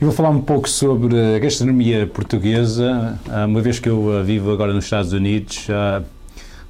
Eu 0.00 0.08
vou 0.08 0.16
falar 0.16 0.30
um 0.30 0.40
pouco 0.40 0.68
sobre 0.68 1.36
a 1.36 1.38
gastronomia 1.38 2.04
portuguesa, 2.04 3.16
ah, 3.30 3.46
uma 3.46 3.60
vez 3.60 3.78
que 3.78 3.88
eu 3.88 4.18
ah, 4.18 4.22
vivo 4.24 4.50
agora 4.50 4.72
nos 4.72 4.84
Estados 4.84 5.12
Unidos, 5.12 5.68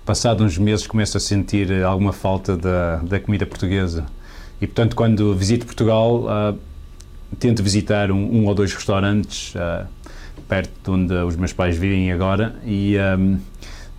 passado 0.05 0.45
uns 0.45 0.59
meses 0.59 0.87
começo 0.87 1.17
a 1.17 1.21
sentir 1.21 1.83
alguma 1.83 2.13
falta 2.13 2.55
da, 2.55 2.97
da 2.97 3.19
comida 3.19 3.47
portuguesa. 3.47 4.05
E, 4.61 4.67
portanto, 4.67 4.95
quando 4.95 5.35
visito 5.35 5.65
Portugal, 5.65 6.27
tento 7.39 7.63
visitar 7.63 8.11
um, 8.11 8.41
um, 8.41 8.47
ou 8.47 8.55
dois 8.55 8.75
restaurantes 8.75 9.55
perto 10.47 10.71
de 10.85 10.91
onde 10.91 11.15
os 11.15 11.35
meus 11.35 11.53
pais 11.55 11.79
vivem 11.79 12.13
agora 12.13 12.55
e 12.63 12.95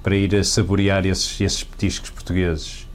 para 0.03 0.15
ir 0.15 0.35
a 0.35 0.43
saborear 0.43 1.03
esses, 1.03 1.41
esses 1.41 1.63
petiscos 1.63 2.11
portugueses. 2.11 2.87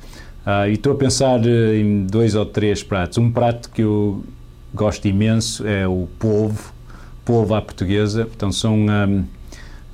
e 0.69 0.75
estou 0.75 0.93
a 0.93 0.97
pensar 0.97 1.41
em 1.45 2.07
dois 2.07 2.37
ou 2.37 2.47
três 2.47 2.85
pratos. 2.85 3.19
Um 3.19 3.33
prato 3.33 3.69
que 3.69 3.83
eu 3.83 4.25
gosto 4.75 5.07
imenso 5.07 5.67
é 5.67 5.87
o 5.87 6.09
polvo, 6.19 6.73
polvo 7.25 7.55
à 7.55 7.63
portuguesa. 7.63 8.29
Então 8.35 8.53
são 8.53 8.77
um, 8.77 9.21
uh, 9.21 9.25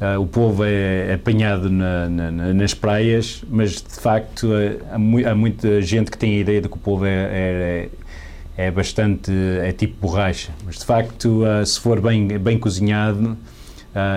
ah, 0.01 0.19
o 0.19 0.27
polvo 0.27 0.65
é, 0.65 1.11
é 1.11 1.15
apanhado 1.15 1.71
na, 1.71 2.09
na, 2.09 2.31
nas 2.31 2.75
praias, 2.75 3.43
mas 3.49 3.83
de 3.83 4.01
facto 4.01 4.49
uh, 4.49 4.85
há, 4.93 4.99
mu 4.99 5.27
há, 5.27 5.35
muita 5.35 5.81
gente 5.81 6.11
que 6.11 6.19
tem 6.19 6.37
a 6.37 6.41
ideia 6.41 6.61
de 6.61 6.69
que 6.69 6.75
o 6.75 6.79
polvo 6.79 7.07
é, 7.07 7.11
é, 7.11 7.89
é 8.57 8.71
bastante 8.71 9.33
é 9.63 9.73
tipo 9.73 10.07
borracha, 10.07 10.53
mas 10.65 10.79
de 10.79 10.85
facto 10.85 11.43
uh, 11.45 11.65
se 11.65 11.81
for 11.81 12.01
bem 12.01 12.27
bem 12.39 12.59
cozinhado 12.59 13.37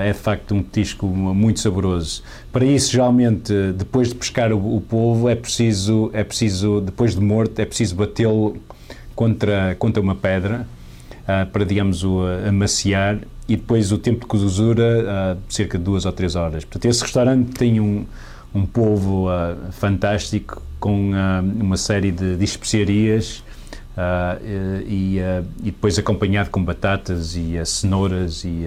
é 0.04 0.12
de 0.12 0.20
facto 0.20 0.54
um 0.54 0.62
petisco 0.62 1.08
muito 1.08 1.62
saboroso. 1.62 2.22
Para 2.52 2.66
isso, 2.66 2.92
geralmente, 2.92 3.54
depois 3.78 4.10
de 4.10 4.16
pescar 4.16 4.52
o, 4.52 4.76
o 4.76 4.82
polvo, 4.82 5.30
é 5.30 5.36
preciso, 5.36 6.12
é 6.12 6.22
preciso, 6.22 6.82
depois 6.82 7.16
de 7.16 7.22
morto, 7.22 7.58
é 7.60 7.66
preciso 7.66 7.96
batê-lo 7.96 8.58
contra, 9.20 9.76
contra 9.76 10.02
uma 10.02 10.16
pedra 10.16 10.66
uh, 11.24 11.46
para, 11.52 11.66
digamos, 11.66 12.06
o 12.06 12.22
amaciar 12.48 13.18
e 13.50 13.58
depois 13.58 13.92
o 13.92 13.98
tempo 13.98 14.22
de 14.22 14.26
cozura, 14.28 15.36
uh, 15.36 15.52
cerca 15.52 15.78
de 15.78 15.84
duas 15.84 16.06
ou 16.06 16.14
três 16.14 16.38
horas. 16.38 16.64
Portanto, 16.64 16.86
esse 16.86 17.02
restaurante 17.02 17.52
tem 17.52 17.82
um, 17.82 18.06
um 18.56 18.66
polvo 18.66 19.28
uh, 19.28 19.74
fantástico 19.74 20.62
com 20.80 21.12
uma 21.60 21.76
série 21.76 22.10
de, 22.10 22.38
de 22.38 22.46
especiarias 22.46 23.44
e, 24.88 25.20
e, 25.62 25.66
depois 25.66 26.00
acompanhado 26.00 26.50
com 26.50 26.64
batatas 26.64 27.36
e 27.36 27.58
cenouras 27.66 28.46
e 28.46 28.64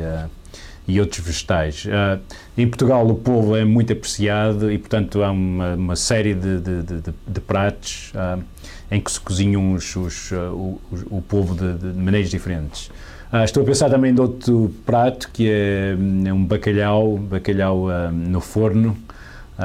e 0.86 1.00
outros 1.00 1.24
vegetais. 1.24 1.84
Uh, 1.84 2.20
em 2.56 2.66
Portugal 2.66 3.06
o 3.06 3.14
polvo 3.14 3.56
é 3.56 3.64
muito 3.64 3.92
apreciado 3.92 4.70
e, 4.70 4.78
portanto, 4.78 5.22
há 5.22 5.30
uma, 5.30 5.74
uma 5.74 5.96
série 5.96 6.34
de, 6.34 6.60
de, 6.60 6.82
de, 6.82 7.14
de 7.26 7.40
pratos 7.40 8.12
uh, 8.14 8.42
em 8.90 9.00
que 9.00 9.10
se 9.10 9.20
cozinham 9.20 9.72
os, 9.72 9.94
os, 9.94 10.30
uh, 10.32 10.36
o, 10.36 10.80
o 11.10 11.22
polvo 11.22 11.54
de, 11.54 11.86
maneiras 11.98 12.30
diferentes. 12.30 12.90
estou 13.44 13.62
a 13.62 13.66
pensar 13.66 13.90
também 13.90 14.12
de 14.12 14.20
outro 14.20 14.74
prato 14.84 15.30
que 15.32 15.48
é, 15.48 15.96
é 16.26 16.32
um 16.32 16.44
bacalhau, 16.44 17.16
bacalhau 17.16 17.86
no 18.12 18.40
forno. 18.40 18.96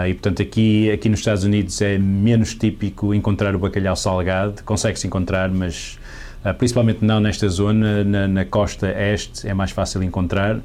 e, 0.08 0.14
portanto, 0.14 0.42
aqui, 0.42 0.92
aqui 0.92 1.10
nos 1.10 1.20
Estados 1.20 1.44
Unidos 1.44 1.82
é 1.82 1.98
menos 1.98 2.54
típico 2.54 3.14
encontrar 3.14 3.56
o 3.56 3.60
bacalhau 3.60 3.96
salgado, 3.96 4.64
consegue-se 4.64 5.08
encontrar, 5.08 5.50
mas 5.50 6.00
principalmente 6.58 7.04
não 7.04 7.20
nesta 7.20 7.50
zona, 7.50 8.04
na, 8.06 8.28
na 8.28 8.46
costa 8.46 8.90
este 8.98 9.50
é 9.50 9.54
mais 9.54 9.72
fácil 9.72 10.02
encontrar. 10.04 10.62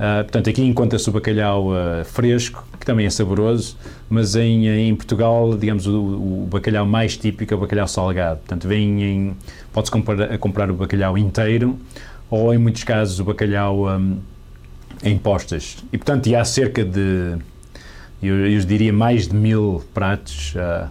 Uh, 0.00 0.24
portanto, 0.24 0.48
aqui 0.48 0.62
encontra-se 0.62 1.06
o 1.10 1.12
bacalhau 1.12 1.72
uh, 1.72 2.02
fresco, 2.06 2.66
que 2.80 2.86
também 2.86 3.04
é 3.04 3.10
saboroso, 3.10 3.76
mas 4.08 4.34
em, 4.34 4.66
em 4.66 4.96
Portugal, 4.96 5.54
digamos, 5.58 5.86
o, 5.86 6.00
o, 6.00 6.48
bacalhau 6.50 6.86
mais 6.86 7.18
típico 7.18 7.52
é 7.52 7.56
o 7.56 7.60
bacalhau 7.60 7.86
salgado. 7.86 8.38
Portanto, 8.38 8.66
vem 8.66 9.04
em, 9.04 9.36
pode-se 9.74 9.92
comprar, 9.92 10.38
comprar 10.38 10.70
o 10.70 10.74
bacalhau 10.74 11.18
inteiro 11.18 11.78
ou, 12.30 12.54
em 12.54 12.56
muitos 12.56 12.82
casos, 12.82 13.20
o 13.20 13.24
bacalhau 13.24 13.90
um, 13.90 14.16
em 15.04 15.18
postas. 15.18 15.84
E, 15.92 15.98
portanto, 15.98 16.34
há 16.34 16.46
cerca 16.46 16.82
de, 16.82 17.36
eu, 18.22 18.46
eu 18.46 18.60
diria, 18.60 18.94
mais 18.94 19.28
de 19.28 19.36
mil 19.36 19.84
pratos 19.92 20.54
uh, 20.54 20.88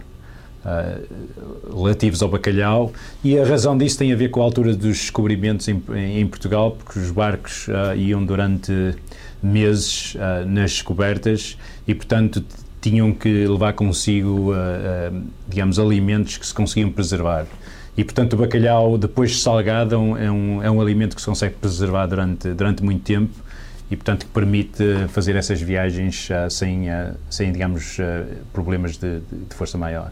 uh, 0.64 1.76
relativos 1.76 2.22
ao 2.22 2.28
bacalhau 2.28 2.92
e 3.22 3.38
a 3.38 3.44
razão 3.44 3.76
disso 3.76 3.98
tem 3.98 4.12
a 4.12 4.16
ver 4.16 4.30
com 4.30 4.40
a 4.40 4.44
altura 4.44 4.74
dos 4.74 4.98
descobrimentos 4.98 5.68
em, 5.68 5.82
em 5.94 6.26
Portugal, 6.26 6.72
porque 6.72 6.98
os 6.98 7.10
barcos 7.10 7.68
uh, 7.68 7.96
iam 7.96 8.24
durante 8.24 8.94
meses 9.42 10.14
uh, 10.14 10.46
nas 10.46 10.72
descobertas 10.72 11.56
e, 11.86 11.94
portanto, 11.94 12.44
tinham 12.80 13.12
que 13.12 13.46
levar 13.46 13.74
consigo, 13.74 14.54
digamos, 15.46 15.78
alimentos 15.78 16.38
que 16.38 16.46
se 16.46 16.54
conseguiam 16.54 16.90
preservar. 16.90 17.44
E, 17.94 18.02
portanto, 18.02 18.32
o 18.32 18.36
bacalhau, 18.38 18.96
depois 18.96 19.32
de 19.32 19.36
salgado, 19.36 19.94
é 19.94 20.30
um, 20.30 20.62
é 20.62 20.70
um 20.70 20.80
alimento 20.80 21.14
que 21.14 21.20
se 21.20 21.26
consegue 21.26 21.56
preservar 21.56 22.06
durante, 22.06 22.48
durante 22.54 22.82
muito 22.82 23.02
tempo 23.02 23.34
e, 23.90 23.96
portanto, 23.96 24.24
que 24.24 24.32
permite 24.32 24.82
fazer 25.08 25.36
essas 25.36 25.60
viagens 25.60 26.30
sem, 26.48 26.86
sem, 27.28 27.52
digamos, 27.52 27.98
problemas 28.50 28.96
de, 28.96 29.20
de, 29.20 29.54
força 29.54 29.76
maior. 29.76 30.10